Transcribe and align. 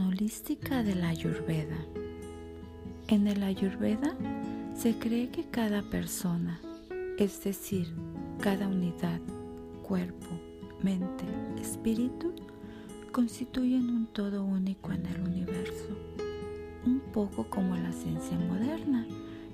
holística 0.00 0.82
de 0.82 0.96
la 0.96 1.10
Ayurveda. 1.10 1.78
En 3.06 3.28
el 3.28 3.44
Ayurveda 3.44 4.12
se 4.74 4.98
cree 4.98 5.28
que 5.28 5.44
cada 5.44 5.82
persona, 5.82 6.60
es 7.16 7.44
decir, 7.44 7.94
cada 8.40 8.66
unidad, 8.66 9.20
cuerpo, 9.84 10.26
mente, 10.82 11.24
espíritu, 11.60 12.34
constituyen 13.12 13.88
un 13.88 14.06
todo 14.06 14.44
único 14.44 14.90
en 14.90 15.06
el 15.06 15.20
universo, 15.20 15.96
un 16.84 16.98
poco 17.12 17.48
como 17.48 17.76
la 17.76 17.92
ciencia 17.92 18.36
moderna, 18.36 19.06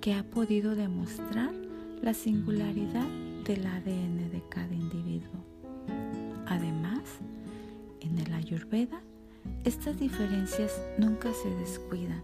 que 0.00 0.14
ha 0.14 0.22
podido 0.22 0.74
demostrar 0.74 1.52
la 2.00 2.14
singularidad 2.14 3.06
del 3.44 3.66
ADN 3.66 4.30
de 4.30 4.42
cada 4.48 4.74
individuo. 4.74 5.44
Además, 6.46 7.02
en 8.00 8.18
el 8.18 8.32
Ayurveda, 8.32 9.02
estas 9.64 9.98
diferencias 9.98 10.80
nunca 10.98 11.32
se 11.32 11.50
descuidan 11.56 12.22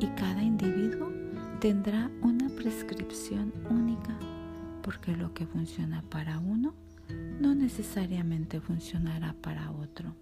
y 0.00 0.06
cada 0.08 0.42
individuo 0.42 1.12
tendrá 1.60 2.10
una 2.22 2.48
prescripción 2.50 3.52
única 3.70 4.16
porque 4.82 5.16
lo 5.16 5.34
que 5.34 5.46
funciona 5.46 6.02
para 6.02 6.38
uno 6.38 6.74
no 7.40 7.54
necesariamente 7.54 8.60
funcionará 8.60 9.34
para 9.40 9.70
otro. 9.70 10.14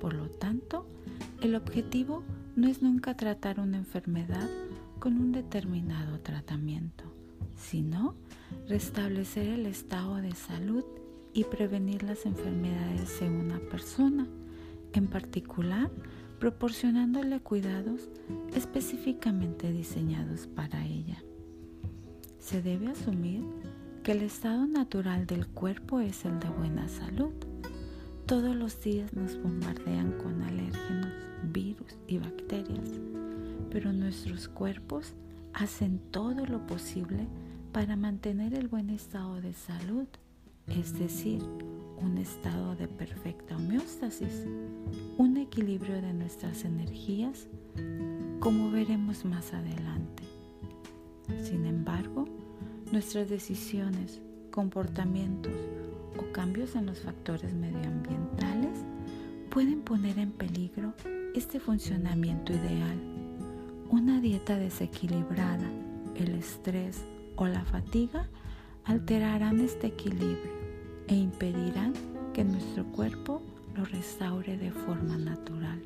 Por 0.00 0.14
lo 0.14 0.28
tanto, 0.28 0.86
el 1.40 1.54
objetivo 1.54 2.22
no 2.56 2.68
es 2.68 2.82
nunca 2.82 3.16
tratar 3.16 3.60
una 3.60 3.78
enfermedad 3.78 4.48
con 4.98 5.18
un 5.18 5.32
determinado 5.32 6.20
tratamiento, 6.20 7.04
sino 7.56 8.14
restablecer 8.68 9.48
el 9.48 9.66
estado 9.66 10.16
de 10.16 10.32
salud 10.32 10.84
y 11.34 11.44
prevenir 11.44 12.04
las 12.04 12.24
enfermedades 12.24 13.20
de 13.20 13.28
una 13.28 13.58
persona, 13.58 14.26
en 14.92 15.08
particular 15.08 15.90
proporcionándole 16.38 17.40
cuidados 17.40 18.08
específicamente 18.54 19.72
diseñados 19.72 20.46
para 20.46 20.84
ella. 20.84 21.22
Se 22.38 22.62
debe 22.62 22.88
asumir 22.88 23.42
que 24.02 24.12
el 24.12 24.22
estado 24.22 24.66
natural 24.66 25.26
del 25.26 25.46
cuerpo 25.46 26.00
es 26.00 26.24
el 26.24 26.38
de 26.40 26.48
buena 26.50 26.88
salud. 26.88 27.32
Todos 28.26 28.54
los 28.54 28.80
días 28.82 29.14
nos 29.14 29.40
bombardean 29.40 30.12
con 30.18 30.42
alérgenos, 30.42 31.12
virus 31.44 31.96
y 32.06 32.18
bacterias, 32.18 32.90
pero 33.70 33.92
nuestros 33.92 34.48
cuerpos 34.48 35.14
hacen 35.54 35.98
todo 36.10 36.46
lo 36.46 36.66
posible 36.66 37.26
para 37.72 37.96
mantener 37.96 38.54
el 38.54 38.68
buen 38.68 38.90
estado 38.90 39.40
de 39.40 39.54
salud 39.54 40.06
es 40.68 40.98
decir, 40.98 41.42
un 41.98 42.18
estado 42.18 42.76
de 42.76 42.88
perfecta 42.88 43.56
homeostasis, 43.56 44.46
un 45.18 45.36
equilibrio 45.36 46.00
de 46.00 46.12
nuestras 46.12 46.64
energías, 46.64 47.48
como 48.40 48.70
veremos 48.70 49.24
más 49.24 49.52
adelante. 49.52 50.22
Sin 51.42 51.66
embargo, 51.66 52.26
nuestras 52.92 53.28
decisiones, 53.28 54.20
comportamientos 54.50 55.52
o 56.18 56.32
cambios 56.32 56.76
en 56.76 56.86
los 56.86 57.00
factores 57.00 57.54
medioambientales 57.54 58.78
pueden 59.50 59.82
poner 59.82 60.18
en 60.18 60.32
peligro 60.32 60.94
este 61.34 61.58
funcionamiento 61.60 62.52
ideal. 62.52 62.98
Una 63.90 64.20
dieta 64.20 64.56
desequilibrada, 64.56 65.70
el 66.16 66.34
estrés 66.34 67.04
o 67.36 67.46
la 67.46 67.64
fatiga 67.64 68.28
alterarán 68.84 69.60
este 69.60 69.88
equilibrio 69.88 70.52
e 71.08 71.14
impedirán 71.14 71.92
que 72.32 72.44
nuestro 72.44 72.84
cuerpo 72.92 73.42
lo 73.76 73.84
restaure 73.84 74.56
de 74.56 74.70
forma 74.70 75.16
natural. 75.16 75.80